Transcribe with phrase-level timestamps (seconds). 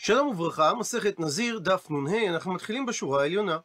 [0.00, 3.58] שלום וברכה, מסכת נזיר, דף נ"ה, אנחנו מתחילים בשורה העליונה.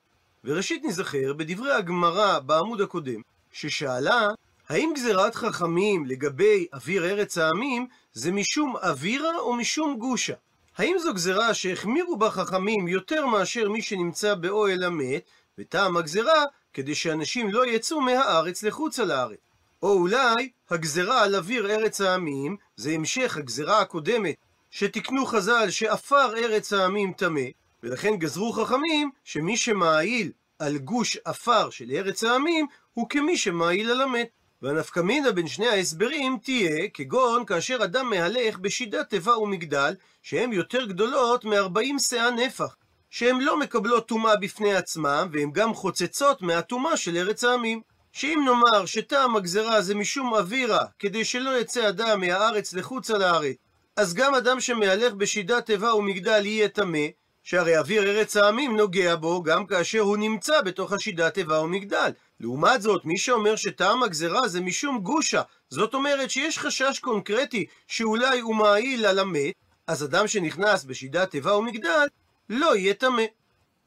[0.44, 3.22] וראשית נזכר בדברי הגמרא בעמוד הקודם,
[3.52, 4.30] ששאלה,
[4.70, 10.34] האם גזירת חכמים לגבי אוויר ארץ העמים זה משום אווירה או משום גושה?
[10.78, 15.24] האם זו גזירה שהחמירו בה חכמים יותר מאשר מי שנמצא באוהל המת,
[15.58, 16.44] וטעם הגזירה
[16.74, 19.40] כדי שאנשים לא יצאו מהארץ לחוצה לארץ?
[19.84, 24.36] או אולי הגזירה על אוויר ארץ העמים זה המשך הגזירה הקודמת
[24.76, 27.42] שתיקנו חז"ל שעפר ארץ העמים טמא,
[27.84, 34.02] ולכן גזרו חכמים שמי שמעיל על גוש עפר של ארץ העמים הוא כמי שמעיל על
[34.02, 34.28] המת.
[34.62, 41.46] והנפקמינה בין שני ההסברים תהיה כגון כאשר אדם מהלך בשידת תיבה ומגדל שהן יותר גדולות
[41.46, 42.76] מ-40 שאה נפח,
[43.10, 47.82] שהן לא מקבלות טומאה בפני עצמם והן גם חוצצות מהטומאה של ארץ העמים.
[48.12, 53.56] שאם נאמר שטעם הגזרה זה משום אווירה, כדי שלא יצא אדם מהארץ לחוצה לארץ,
[53.98, 57.08] אז גם אדם שמהלך בשידת תיבה ומגדל יהיה טמא,
[57.44, 62.12] שהרי אוויר ארץ העמים נוגע בו גם כאשר הוא נמצא בתוך השידת תיבה ומגדל.
[62.40, 68.40] לעומת זאת, מי שאומר שטעם הגזרה זה משום גושה, זאת אומרת שיש חשש קונקרטי שאולי
[68.40, 69.54] הוא מעיל על המת,
[69.88, 72.08] אז אדם שנכנס בשידת תיבה ומגדל
[72.50, 73.24] לא יהיה טמא.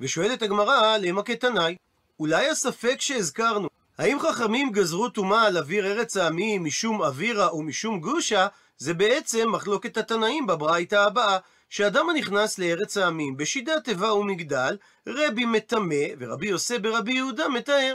[0.01, 1.77] ושואלת הגמרא, למה כתנאי?
[2.21, 8.47] אולי הספק שהזכרנו, האם חכמים גזרו טומאה על אוויר ארץ העמים משום אווירה ומשום גושה,
[8.79, 11.39] זה בעצם מחלוקת התנאים בברייתא הבאה,
[11.69, 17.93] שאדם הנכנס לארץ העמים בשידת תיבה ומגדל, רבי מטמא, ורבי יוסי ברבי יהודה מתאר.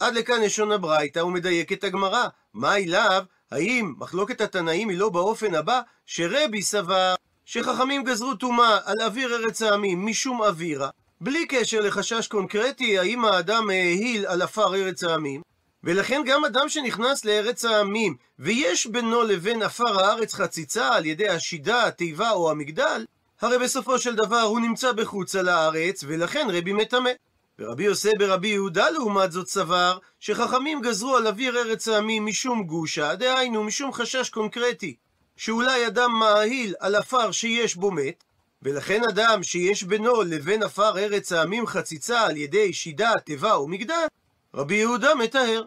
[0.00, 2.28] עד לכאן לשון הברייתא ומדייק את הגמרא.
[2.54, 3.24] מה אליו?
[3.50, 9.62] האם מחלוקת התנאים היא לא באופן הבא, שרבי סבר שחכמים גזרו טומאה על אוויר ארץ
[9.62, 10.88] העמים משום אווירה,
[11.20, 15.42] בלי קשר לחשש קונקרטי האם האדם העיל על עפר ארץ העמים,
[15.84, 21.86] ולכן גם אדם שנכנס לארץ העמים, ויש בינו לבין עפר הארץ חציצה על ידי השידה,
[21.86, 23.04] התיבה או המגדל,
[23.40, 27.10] הרי בסופו של דבר הוא נמצא בחוצה לארץ, ולכן רבי מטמא.
[27.58, 33.14] ורבי יוסי ברבי יהודה לעומת זאת סבר, שחכמים גזרו על אוויר ארץ העמים משום גושה,
[33.14, 34.96] דהיינו משום חשש קונקרטי,
[35.36, 38.24] שאולי אדם מעיל על עפר שיש בו מת,
[38.62, 44.06] ולכן אדם שיש בינו לבין עפר ארץ העמים חציצה על ידי שידה, תיבה ומגדל,
[44.54, 45.64] רבי יהודה מטהר.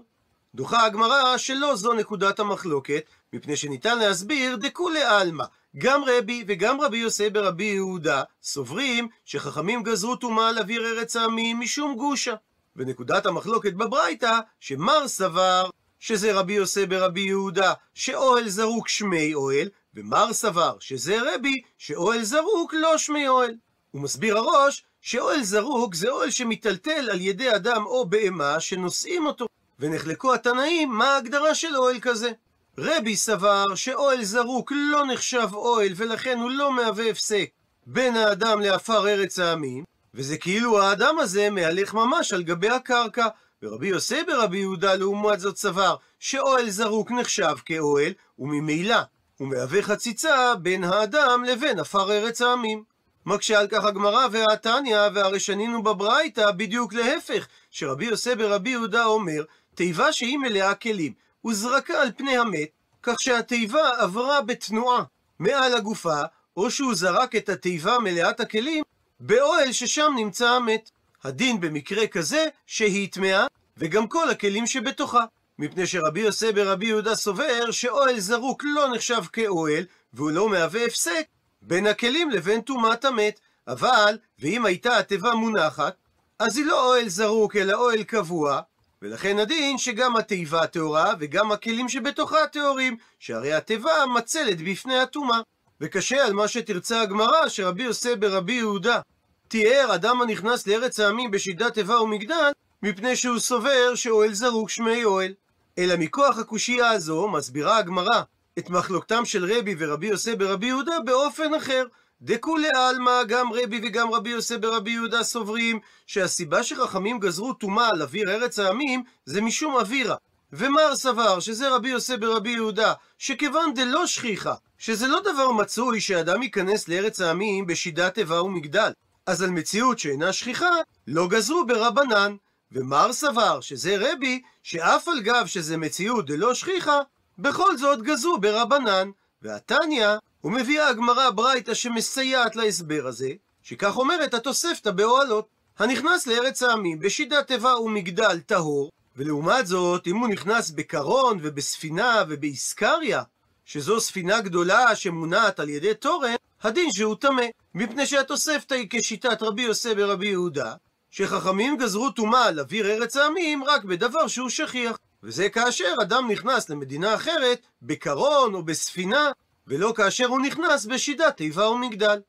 [0.57, 3.03] דוחה הגמרא שלא זו נקודת המחלוקת,
[3.33, 5.43] מפני שניתן להסביר דכולי עלמא.
[5.77, 11.59] גם רבי וגם רבי יוסי ברבי יהודה סוברים שחכמים גזרו טומאה על אוויר ארץ העמים
[11.59, 12.33] משום גושה.
[12.75, 15.69] ונקודת המחלוקת בברייתא, שמר סבר
[15.99, 22.73] שזה רבי יוסי ברבי יהודה, שאוהל זרוק שמי אוהל, ומר סבר שזה רבי, שאוהל זרוק
[22.73, 23.55] לא שמי אוהל.
[23.91, 29.47] הוא מסביר הראש שאוהל זרוק זה אוהל שמיטלטל על ידי אדם או בהמה שנושאים אותו.
[29.79, 32.31] ונחלקו התנאים מה ההגדרה של אוהל כזה.
[32.77, 37.49] רבי סבר שאוהל זרוק לא נחשב אוהל ולכן הוא לא מהווה הפסק
[37.87, 39.83] בין האדם לעפר ארץ העמים,
[40.13, 43.27] וזה כאילו האדם הזה מהלך ממש על גבי הקרקע.
[43.63, 48.97] ורבי יוסי ברבי יהודה לעומת זאת סבר שאוהל זרוק נחשב כאוהל, וממילא
[49.37, 52.83] הוא מהווה חציצה בין האדם לבין עפר ארץ העמים.
[53.25, 59.43] מקשה על כך הגמרא והתניא, והרי שנינו בברייתא בדיוק להפך, שרבי יוסי ברבי יהודה אומר,
[59.77, 62.69] תיבה שהיא מלאה כלים, הוזרקה על פני המת,
[63.03, 65.03] כך שהתיבה עברה בתנועה
[65.39, 66.21] מעל הגופה,
[66.57, 68.83] או שהוא זרק את התיבה מלאת הכלים
[69.19, 70.91] באוהל ששם נמצא המת.
[71.23, 75.25] הדין במקרה כזה שהיא טמאה, וגם כל הכלים שבתוכה.
[75.59, 79.83] מפני שרבי יוסי ברבי יהודה סובר שאוהל זרוק לא נחשב כאוהל,
[80.13, 81.23] והוא לא מהווה הפסק
[81.61, 83.39] בין הכלים לבין טומאת המת.
[83.67, 85.95] אבל, ואם הייתה התיבה מונחת,
[86.39, 88.61] אז היא לא אוהל זרוק אלא אוהל קבוע,
[89.01, 95.39] ולכן הדין שגם התיבה טהורה וגם הכלים שבתוכה טהורים, שהרי התיבה מצלת בפני הטומאה.
[95.81, 98.99] וקשה על מה שתרצה הגמרא שרבי יוסי ברבי יהודה
[99.47, 102.51] תיאר אדם הנכנס לארץ העמים בשידת תיבה ומגדל,
[102.83, 105.33] מפני שהוא סובר שאוהל זרוק שמי אוהל.
[105.77, 108.21] אלא מכוח הקושייה הזו מסבירה הגמרא
[108.59, 111.85] את מחלוקתם של רבי ורבי יוסי ברבי יהודה באופן אחר.
[112.21, 118.01] דכולי עלמא, גם רבי וגם רבי יוסי ברבי יהודה סוברים שהסיבה שחכמים גזרו טומאה על
[118.01, 120.15] אוויר ארץ העמים זה משום אווירה.
[120.53, 126.43] ומר סבר שזה רבי יוסי ברבי יהודה, שכיוון דלא שכיחה, שזה לא דבר מצוי שאדם
[126.43, 128.91] ייכנס לארץ העמים בשידת תיבה ומגדל,
[129.25, 130.69] אז על מציאות שאינה שכיחה,
[131.07, 132.35] לא גזרו ברבנן.
[132.71, 136.99] ומר סבר שזה רבי, שאף על גב שזה מציאות דלא שכיחה,
[137.37, 139.09] בכל זאת גזרו ברבנן.
[139.41, 140.07] והתניא,
[140.47, 143.29] ומביאה הגמרא ברייתא שמסייעת להסבר הזה,
[143.63, 145.47] שכך אומרת התוספתא באוהלות.
[145.79, 153.23] הנכנס לארץ העמים בשידת תיבה ומגדל טהור, ולעומת זאת, אם הוא נכנס בקרון ובספינה ובאיסקריה,
[153.65, 157.45] שזו ספינה גדולה שמונעת על ידי תורן, הדין שהוא טמא.
[157.75, 160.73] מפני שהתוספתא היא כשיטת רבי יוסי ברבי יהודה,
[161.11, 164.97] שחכמים גזרו טומאה על אוויר ארץ העמים רק בדבר שהוא שכיח.
[165.23, 169.31] וזה כאשר אדם נכנס למדינה אחרת, בקרון או בספינה,
[169.67, 172.19] ולא כאשר הוא נכנס בשידת תיבה ומגדל.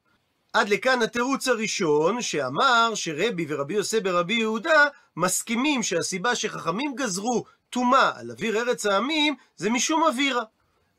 [0.53, 4.87] עד לכאן התירוץ הראשון, שאמר שרבי ורבי יוסי ברבי יהודה
[5.17, 10.43] מסכימים שהסיבה שחכמים גזרו טומאה על אוויר ארץ העמים זה משום אווירה.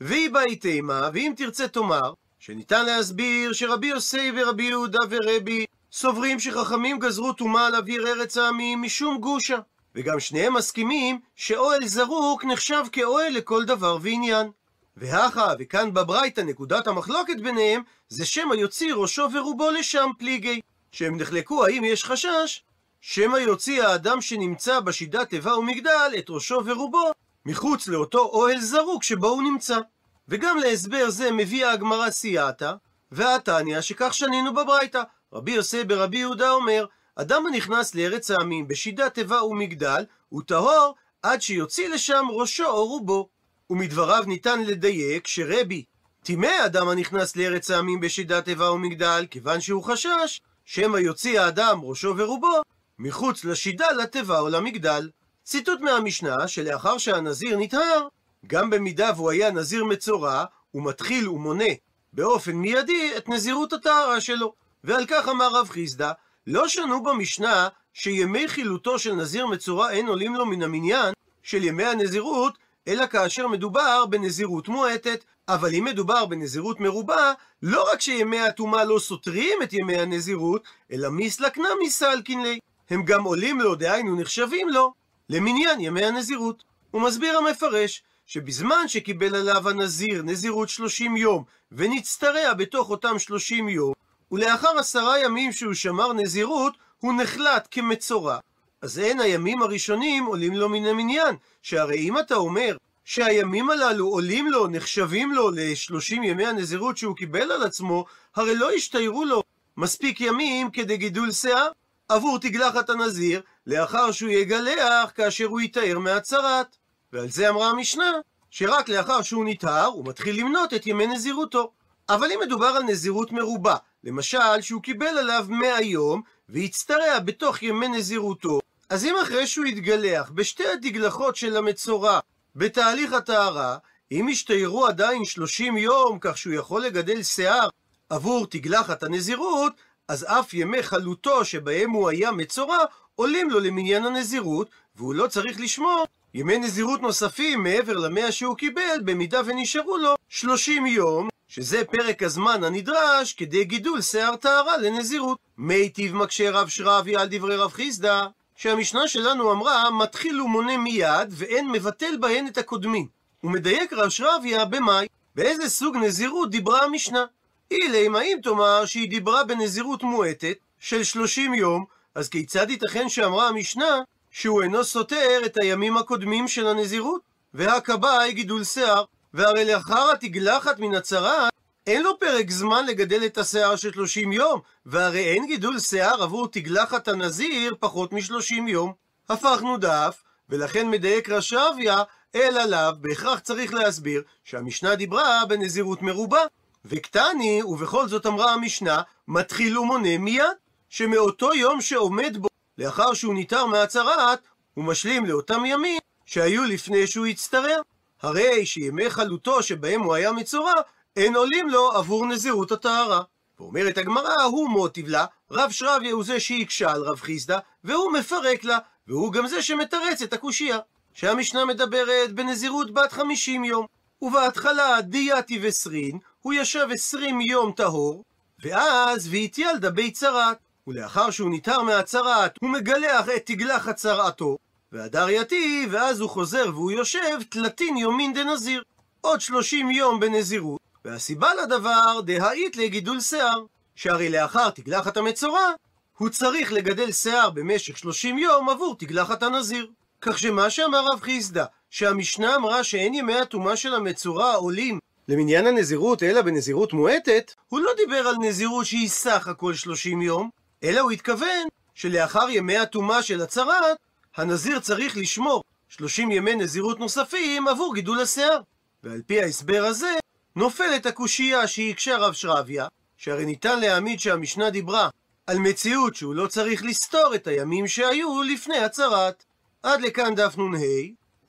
[0.01, 6.99] והיא באי תימה, ואם תרצה תאמר, שניתן להסביר שרבי יוסי ורבי יהודה ורבי סוברים שחכמים
[6.99, 9.57] גזרו טומאה על אוויר ארץ העמים משום גושה.
[9.95, 14.51] וגם שניהם מסכימים שאוהל זרוק נחשב כאוהל לכל דבר ועניין.
[14.99, 20.61] והכה, וכאן בברייתא נקודת המחלוקת ביניהם, זה שמא יוציא ראשו ורובו לשם פליגי.
[20.91, 22.63] שהם נחלקו האם יש חשש
[23.01, 27.11] שמא יוציא האדם שנמצא בשידת תיבה ומגדל את ראשו ורובו
[27.45, 29.79] מחוץ לאותו אוהל זרוק שבו הוא נמצא.
[30.27, 32.73] וגם להסבר זה מביאה הגמרא סייעתא,
[33.11, 35.03] והתניא שכך שנינו בברייתא.
[35.33, 36.85] רבי יוסי ברבי יהודה אומר,
[37.15, 43.29] אדם הנכנס לארץ העמים בשידת תיבה ומגדל, הוא טהור עד שיוציא לשם ראשו או רובו.
[43.69, 45.83] ומדבריו ניתן לדייק שרבי
[46.23, 52.13] טימא אדם הנכנס לארץ העמים בשידת תיבה ומגדל, כיוון שהוא חשש שמא יוציא האדם ראשו
[52.17, 52.61] ורובו
[52.99, 55.09] מחוץ לשידה, לתיבה או למגדל.
[55.43, 58.07] ציטוט מהמשנה שלאחר שהנזיר נטהר,
[58.47, 61.73] גם במידה והוא היה נזיר מצורע, הוא מתחיל ומונה
[62.13, 64.53] באופן מיידי את נזירות הטהרה שלו.
[64.83, 66.11] ועל כך אמר רב חיסדא,
[66.47, 71.13] לא שנו במשנה שימי חילוטו של נזיר מצורע אין עולים לו מן המניין
[71.43, 75.23] של ימי הנזירות, אלא כאשר מדובר בנזירות מועטת.
[75.49, 81.09] אבל אם מדובר בנזירות מרובה, לא רק שימי הטומאה לא סותרים את ימי הנזירות, אלא
[81.09, 82.59] מיסלקנה מיסלקין לי.
[82.89, 84.93] הם גם עולים לו, דהיינו נחשבים לו,
[85.29, 86.63] למניין ימי הנזירות.
[86.91, 93.93] הוא מסביר המפרש, שבזמן שקיבל עליו הנזיר נזירות שלושים יום, ונצטרע בתוך אותם שלושים יום,
[94.31, 98.37] ולאחר עשרה ימים שהוא שמר נזירות, הוא נחלט כמצורע.
[98.81, 104.47] אז אין הימים הראשונים עולים לו מן המניין, שהרי אם אתה אומר שהימים הללו עולים
[104.47, 108.05] לו, נחשבים לו לשלושים ימי הנזירות שהוא קיבל על עצמו,
[108.35, 109.43] הרי לא ישתיירו לו
[109.77, 111.67] מספיק ימים כדי גידול שיער
[112.09, 116.75] עבור תגלחת הנזיר, לאחר שהוא יגלח כאשר הוא יתאר מהצרת.
[117.13, 118.11] ועל זה אמרה המשנה,
[118.49, 121.71] שרק לאחר שהוא נטהר, הוא מתחיל למנות את ימי נזירותו.
[122.09, 127.87] אבל אם מדובר על נזירות מרובה, למשל שהוא קיבל עליו 100 יום, והצטרע בתוך ימי
[127.87, 128.59] נזירותו,
[128.89, 132.19] אז אם אחרי שהוא יתגלח בשתי התגלחות של המצורע
[132.55, 133.77] בתהליך הטהרה,
[134.11, 137.69] אם ישתיירו עדיין 30 יום, כך שהוא יכול לגדל שיער
[138.09, 139.73] עבור תגלחת הנזירות,
[140.07, 142.77] אז אף ימי חלוטו שבהם הוא היה מצורע,
[143.15, 148.99] עולים לו למניין הנזירות, והוא לא צריך לשמור ימי נזירות נוספים מעבר למאה שהוא קיבל,
[149.05, 155.37] במידה ונשארו לו 30 יום, שזה פרק הזמן הנדרש כדי גידול שיער טהרה לנזירות.
[155.57, 158.27] מיטיב מקשה רב שרבי על דברי רב חיסדא,
[158.61, 163.07] שהמשנה שלנו אמרה, מתחיל ומונה מיד, ואין מבטל בהן את הקודמים.
[163.41, 167.25] הוא מדייק רב שרביה במאי, באיזה סוג נזירות דיברה המשנה.
[167.71, 171.85] אילי, האם תאמר שהיא דיברה בנזירות מועטת של 30 יום,
[172.15, 174.01] אז כיצד ייתכן שאמרה המשנה
[174.31, 177.21] שהוא אינו סותר את הימים הקודמים של הנזירות?
[177.53, 179.03] והקבאי גידול שיער,
[179.33, 181.49] והרי לאחר התגלחת מן הצרה,
[181.89, 186.47] אין לו פרק זמן לגדל את השיער של 30 יום, והרי אין גידול שיער עבור
[186.47, 188.93] תגלחת הנזיר פחות מ-30 יום.
[189.29, 192.03] הפכנו דף, ולכן מדייק רשביה,
[192.35, 196.41] אל עליו בהכרח צריך להסביר שהמשנה דיברה בנזירות מרובה.
[196.85, 200.45] וקטני, ובכל זאת אמרה המשנה, מתחיל ומונה מיד,
[200.89, 202.47] שמאותו יום שעומד בו,
[202.77, 204.39] לאחר שהוא ניתר מהצרעת,
[204.73, 207.75] הוא משלים לאותם ימים שהיו לפני שהוא הצטרע.
[208.21, 210.73] הרי שימי חלוטו שבהם הוא היה מצורע,
[211.15, 213.21] אין עולים לו עבור נזירות הטהרה.
[213.59, 218.63] ואומרת הגמרא, הוא מוטיב לה, רב שרביה הוא זה שהקשה על רב חיסדא, והוא מפרק
[218.63, 220.79] לה, והוא גם זה שמתרץ את הקושייה.
[221.13, 223.85] שהמשנה מדברת בנזירות בת חמישים יום,
[224.21, 228.23] ובהתחלה דייתי וסרין, הוא ישב עשרים יום טהור,
[228.63, 230.57] ואז והתייל דבי צרת.
[230.87, 234.57] ולאחר שהוא ניתר מהצרת, הוא מגלח את תגלחת צרעתו,
[234.91, 238.83] והדר יתי, ואז הוא חוזר והוא יושב תלתין יומין דנזיר.
[239.21, 243.63] עוד שלושים יום בנזירות, והסיבה לדבר דהאית לגידול שיער,
[243.95, 245.71] שהרי לאחר תגלחת המצורע,
[246.17, 249.87] הוא צריך לגדל שיער במשך שלושים יום עבור תגלחת הנזיר.
[250.21, 256.23] כך שמה שאמר רב חיסדא, שהמשנה אמרה שאין ימי הטומאה של המצורע עולים למניין הנזירות
[256.23, 260.49] אלא בנזירות מועטת, הוא לא דיבר על נזירות שהיא סך הכל 30 יום,
[260.83, 263.97] אלא הוא התכוון שלאחר ימי הטומאה של הצרת,
[264.35, 268.61] הנזיר צריך לשמור 30 ימי נזירות נוספים עבור גידול השיער.
[269.03, 270.13] ועל פי ההסבר הזה,
[270.55, 272.87] נופלת הקושייה שהקשה רב שרביה,
[273.17, 275.09] שהרי ניתן להעמיד שהמשנה דיברה
[275.47, 279.43] על מציאות שהוא לא צריך לסתור את הימים שהיו לפני הצהרת.
[279.83, 280.77] עד לכאן דף נ"ה.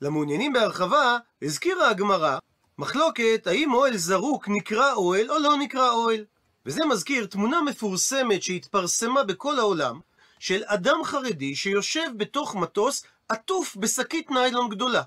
[0.01, 2.37] למעוניינים בהרחבה, הזכירה הגמרא
[2.77, 6.25] מחלוקת האם אוהל זרוק נקרא אוהל או לא נקרא אוהל.
[6.65, 9.99] וזה מזכיר תמונה מפורסמת שהתפרסמה בכל העולם,
[10.39, 15.01] של אדם חרדי שיושב בתוך מטוס עטוף בשקית ניילון גדולה.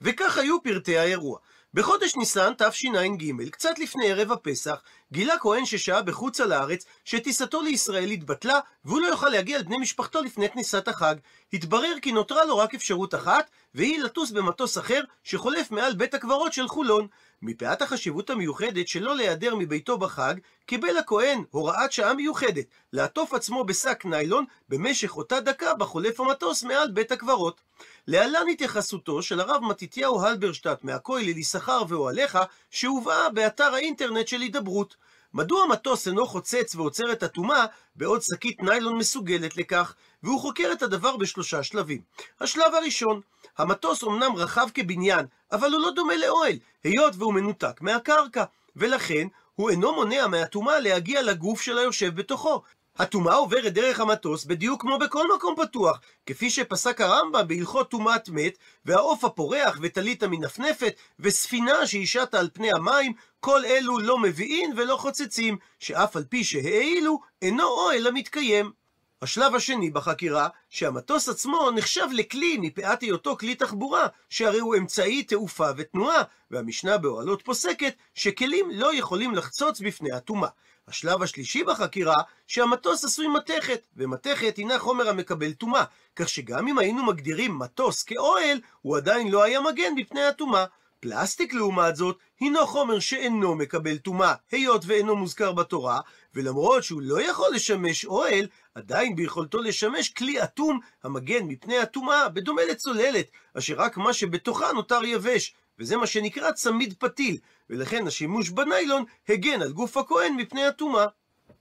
[0.00, 1.38] וכך היו פרטי האירוע.
[1.74, 8.60] בחודש ניסן תשע"ג, קצת לפני ערב הפסח, גילה כהן ששהה בחוצה לארץ שטיסתו לישראל התבטלה
[8.84, 11.14] והוא לא יוכל להגיע לבני משפחתו לפני כניסת החג.
[11.52, 16.52] התברר כי נותרה לו רק אפשרות אחת, והיא לטוס במטוס אחר שחולף מעל בית הקברות
[16.52, 17.06] של חולון.
[17.42, 20.34] מפאת החשיבות המיוחדת שלא להיעדר מביתו בחג,
[20.66, 26.90] קיבל הכהן הוראת שעה מיוחדת לעטוף עצמו בשק ניילון במשך אותה דקה בחולף המטוס מעל
[26.90, 27.60] בית הקברות.
[28.06, 32.38] להלן התייחסותו של הרב מתתיהו הלברשטט מהכולל יששכר ואוהליך,
[32.70, 34.96] שהובאה באתר האינטרנט של הידברות.
[35.34, 40.82] מדוע מטוס אינו חוצץ ועוצר את הטומאה, בעוד שקית ניילון מסוגלת לכך, והוא חוקר את
[40.82, 42.00] הדבר בשלושה שלבים.
[42.40, 43.20] השלב הראשון,
[43.58, 48.44] המטוס אמנם רחב כבניין, אבל הוא לא דומה לאוהל, היות והוא מנותק מהקרקע,
[48.76, 52.62] ולכן הוא אינו מונע מהטומאה להגיע לגוף של היושב בתוכו.
[53.00, 58.58] הטומאה עוברת דרך המטוס בדיוק כמו בכל מקום פתוח, כפי שפסק הרמב"ם בהלכות טומאת מת,
[58.84, 65.56] והעוף הפורח וטלית המנפנפת, וספינה שטה על פני המים, כל אלו לא מביאים ולא חוצצים,
[65.78, 68.79] שאף על פי שהעילו, אינו אוהל המתקיים.
[69.22, 75.68] השלב השני בחקירה, שהמטוס עצמו נחשב לכלי מפאת היותו כלי תחבורה, שהרי הוא אמצעי תעופה
[75.76, 80.48] ותנועה, והמשנה באוהלות פוסקת שכלים לא יכולים לחצוץ בפני הטומאה.
[80.88, 85.84] השלב השלישי בחקירה, שהמטוס עשוי מתכת, ומתכת הינה חומר המקבל טומאה,
[86.16, 90.64] כך שגם אם היינו מגדירים מטוס כאוהל, הוא עדיין לא היה מגן בפני הטומאה.
[91.00, 96.00] פלסטיק לעומת זאת, הינו חומר שאינו מקבל טומאה, היות ואינו מוזכר בתורה,
[96.34, 102.62] ולמרות שהוא לא יכול לשמש אוהל, עדיין ביכולתו לשמש כלי אטום המגן מפני הטומאה, בדומה
[102.64, 107.36] לצוללת, אשר רק מה שבתוכה נותר יבש, וזה מה שנקרא צמיד פתיל,
[107.70, 111.06] ולכן השימוש בניילון הגן על גוף הכהן מפני הטומאה.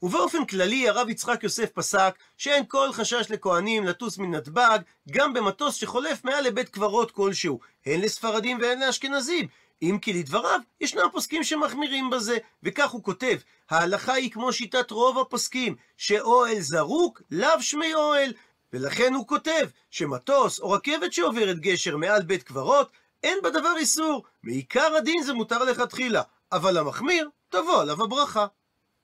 [0.02, 4.80] ובאופן כללי הרב יצחק יוסף פסק שאין כל חשש לכהנים לטוס מנתב"ג
[5.12, 9.48] גם במטוס שחולף מעל לבית קברות כלשהו, הן לספרדים והן לאשכנזים.
[9.82, 13.38] אם כי לדבריו, ישנם פוסקים שמחמירים בזה, וכך הוא כותב,
[13.70, 18.34] ההלכה היא כמו שיטת רוב הפוסקים, שאוהל זרוק, לאו שמי אוהל.
[18.74, 22.92] ולכן הוא כותב שמטוס או רכבת שעוברת גשר מעל בית קברות,
[23.24, 28.46] אין בדבר איסור, מעיקר הדין זה מותר לכתחילה, אבל המחמיר, תבוא עליו הברכה.